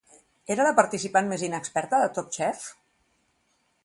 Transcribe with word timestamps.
Era 0.53 0.63
la 0.67 0.71
participant 0.77 1.29
més 1.33 1.43
inexperta 1.47 1.99
de 2.05 2.07
Top 2.15 2.31
Chef? 2.39 2.65